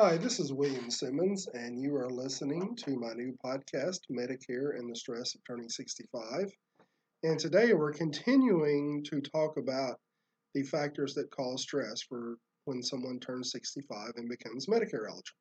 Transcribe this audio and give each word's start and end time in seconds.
Hi, 0.00 0.16
this 0.16 0.38
is 0.38 0.52
William 0.52 0.92
Simmons, 0.92 1.48
and 1.54 1.82
you 1.82 1.96
are 1.96 2.08
listening 2.08 2.76
to 2.84 2.96
my 2.96 3.14
new 3.14 3.36
podcast, 3.44 3.98
Medicare 4.08 4.78
and 4.78 4.88
the 4.88 4.94
Stress 4.94 5.34
of 5.34 5.40
Turning 5.44 5.68
65. 5.68 6.52
And 7.24 7.36
today 7.36 7.72
we're 7.74 7.90
continuing 7.90 9.02
to 9.10 9.20
talk 9.20 9.56
about 9.56 9.98
the 10.54 10.62
factors 10.62 11.14
that 11.14 11.32
cause 11.32 11.62
stress 11.62 12.00
for 12.00 12.36
when 12.64 12.80
someone 12.80 13.18
turns 13.18 13.50
65 13.50 14.12
and 14.14 14.28
becomes 14.28 14.66
Medicare 14.66 15.08
eligible. 15.08 15.40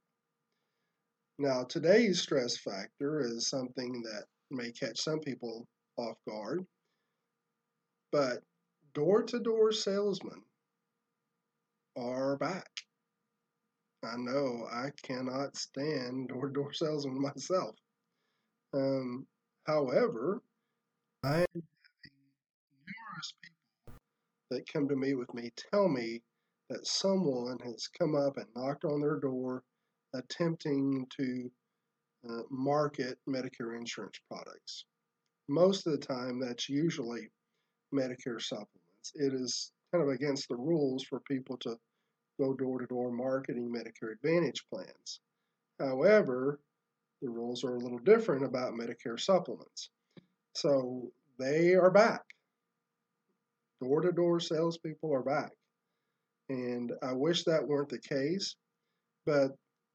Now, 1.38 1.64
today's 1.64 2.20
stress 2.20 2.58
factor 2.58 3.20
is 3.20 3.52
something 3.52 4.02
that 4.02 4.26
may 4.50 4.72
catch 4.72 5.00
some 5.00 5.20
people 5.20 5.68
off 5.98 6.18
guard, 6.28 6.66
but 8.12 8.42
door 8.96 9.22
to 9.22 9.40
door 9.40 9.72
salesmen 9.72 10.42
are 11.96 12.38
back. 12.38 12.87
I 14.08 14.16
know 14.18 14.68
I 14.72 14.90
cannot 15.04 15.58
stand 15.58 16.30
door 16.30 16.48
to 16.48 16.54
door 16.54 16.74
salesmen 16.74 17.22
myself. 17.22 17.76
Um, 18.74 19.28
however, 19.66 20.42
I 21.24 21.40
am 21.40 21.46
having 21.54 22.18
numerous 22.88 23.34
people 23.42 24.00
that 24.52 24.72
come 24.72 24.88
to 24.88 24.96
meet 24.96 25.16
with 25.16 25.34
me 25.34 25.52
tell 25.72 25.88
me 25.88 26.22
that 26.70 26.86
someone 26.86 27.58
has 27.64 27.88
come 27.88 28.16
up 28.16 28.38
and 28.38 28.48
knocked 28.56 28.86
on 28.86 29.02
their 29.02 29.20
door 29.20 29.64
attempting 30.14 31.06
to 31.18 31.52
uh, 32.30 32.42
market 32.50 33.18
Medicare 33.28 33.78
insurance 33.78 34.20
products. 34.30 34.86
Most 35.50 35.88
of 35.88 35.94
the 35.94 36.06
time, 36.06 36.40
that's 36.40 36.68
usually 36.70 37.30
Medicare 37.94 38.42
supplements. 38.42 39.12
It 39.16 39.34
is 39.34 39.72
kind 39.92 40.04
of 40.04 40.10
against 40.10 40.50
the 40.50 40.58
rules 40.58 41.04
for 41.04 41.22
people 41.22 41.58
to 41.58 41.78
go 42.40 42.54
door 42.54 42.80
to 42.80 42.86
door 42.86 43.12
marketing 43.12 43.74
Medicare 43.74 44.14
Advantage 44.14 44.64
plans. 44.72 45.20
However, 45.80 46.60
the 47.22 47.30
rules 47.30 47.64
are 47.64 47.76
a 47.76 47.80
little 47.80 48.00
different 48.00 48.46
about 48.46 48.74
Medicare 48.74 49.20
supplements. 49.20 49.90
So 50.54 51.12
they 51.40 51.76
are 51.76 51.92
back. 51.92 52.24
Door 53.82 54.02
to 54.02 54.12
door 54.12 54.40
salespeople 54.40 55.14
are 55.14 55.24
back. 55.24 55.52
And 56.50 56.92
I 57.04 57.14
wish 57.14 57.44
that 57.44 57.68
weren't 57.68 57.90
the 57.90 58.00
case, 58.00 58.56
but 59.26 59.52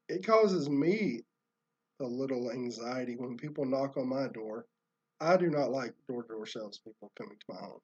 it 0.07 0.25
causes 0.25 0.69
me 0.69 1.21
a 2.01 2.05
little 2.05 2.51
anxiety 2.51 3.15
when 3.17 3.37
people 3.37 3.65
knock 3.65 3.97
on 3.97 4.07
my 4.07 4.27
door. 4.27 4.65
I 5.19 5.37
do 5.37 5.49
not 5.49 5.71
like 5.71 5.93
door 6.07 6.23
to 6.23 6.29
door 6.29 6.45
salespeople 6.45 7.11
coming 7.17 7.37
to 7.37 7.53
my 7.53 7.59
home. 7.59 7.79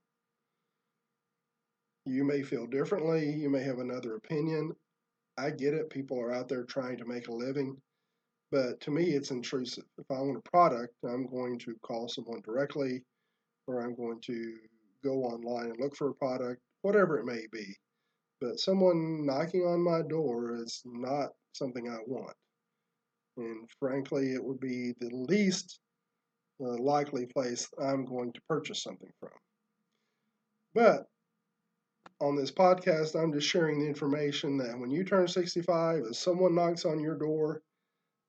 You 2.10 2.24
may 2.24 2.42
feel 2.42 2.66
differently. 2.66 3.30
You 3.30 3.52
may 3.52 3.62
have 3.62 3.78
another 3.78 4.16
opinion. 4.16 4.72
I 5.38 5.52
get 5.52 5.76
it. 5.76 5.92
People 5.92 6.20
are 6.20 6.34
out 6.34 6.50
there 6.50 6.64
trying 6.64 6.98
to 6.98 7.06
make 7.06 7.28
a 7.28 7.34
living. 7.34 7.78
But 8.52 8.82
to 8.82 8.92
me, 8.92 9.12
it's 9.12 9.30
intrusive. 9.30 9.84
If 10.00 10.10
I 10.10 10.20
want 10.20 10.38
a 10.44 10.50
product, 10.50 10.96
I'm 11.08 11.28
going 11.28 11.60
to 11.60 11.76
call 11.84 12.10
someone 12.10 12.42
directly 12.42 13.04
or 13.68 13.82
I'm 13.82 13.96
going 13.96 14.20
to 14.22 14.56
go 15.04 15.24
online 15.24 15.68
and 15.68 15.80
look 15.80 15.96
for 15.96 16.10
a 16.10 16.16
product, 16.16 16.62
whatever 16.82 17.20
it 17.20 17.26
may 17.26 17.46
be. 17.52 17.76
But 18.42 18.60
someone 18.60 19.24
knocking 19.24 19.62
on 19.62 19.80
my 19.80 20.02
door 20.02 20.56
is 20.56 20.82
not 20.86 21.30
something 21.54 21.88
I 21.88 22.00
want. 22.08 22.36
And 23.38 23.70
frankly, 23.80 24.34
it 24.34 24.44
would 24.44 24.60
be 24.60 24.94
the 25.00 25.12
least 25.14 25.80
uh, 26.60 26.76
likely 26.78 27.28
place 27.28 27.70
I'm 27.80 28.04
going 28.06 28.34
to 28.34 28.42
purchase 28.50 28.82
something 28.82 29.12
from. 29.20 29.30
But 30.74 31.06
on 32.22 32.36
this 32.36 32.52
podcast, 32.52 33.22
I'm 33.22 33.34
just 33.34 33.48
sharing 33.48 33.80
the 33.80 33.88
information 33.88 34.58
that 34.58 34.78
when 34.78 34.92
you 34.92 35.04
turn 35.04 35.28
65, 35.28 36.04
if 36.10 36.16
someone 36.16 36.56
knocks 36.56 36.86
on 36.86 37.00
your 37.00 37.18
door 37.18 37.62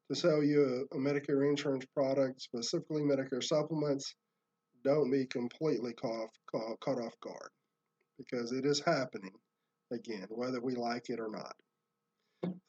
to 0.09 0.15
sell 0.15 0.43
you 0.43 0.87
a, 0.93 0.97
a 0.97 0.99
Medicare 0.99 1.49
insurance 1.49 1.85
product, 1.95 2.41
specifically 2.41 3.03
Medicare 3.03 3.43
supplements, 3.43 4.15
don't 4.85 5.11
be 5.11 5.27
completely 5.27 5.93
caught, 5.93 6.31
caught, 6.51 6.79
caught 6.81 7.03
off 7.03 7.19
guard 7.21 7.51
because 8.19 8.53
it 8.53 8.65
is 8.65 8.81
happening 8.81 9.33
again, 9.93 10.27
whether 10.31 10.61
we 10.61 10.75
like 10.75 11.11
it 11.11 11.21
or 11.21 11.31
not. 11.31 11.55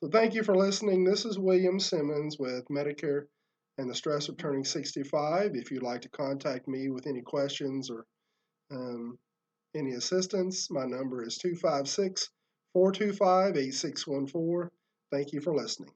So, 0.04 0.10
thank 0.12 0.34
you 0.34 0.44
for 0.44 0.56
listening. 0.56 1.04
This 1.04 1.26
is 1.26 1.40
William 1.40 1.80
Simmons 1.80 2.38
with 2.38 2.66
Medicare 2.70 3.28
and 3.78 3.90
the 3.90 3.96
Stress 3.96 4.28
of 4.28 4.38
Turning 4.38 4.66
65. 4.66 5.52
If 5.54 5.72
you'd 5.72 5.84
like 5.84 6.02
to 6.02 6.10
contact 6.10 6.68
me 6.68 6.90
with 6.90 7.08
any 7.08 7.22
questions 7.22 7.90
or 7.90 8.06
um, 8.72 9.18
any 9.82 9.94
assistance, 9.94 10.70
my 10.70 10.86
number 10.86 11.24
is 11.26 11.38
256 11.38 12.30
425 12.74 13.58
8614. 13.58 14.70
Thank 15.12 15.34
you 15.34 15.42
for 15.42 15.56
listening. 15.56 15.92